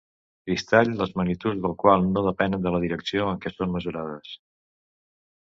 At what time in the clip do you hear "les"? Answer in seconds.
1.01-1.11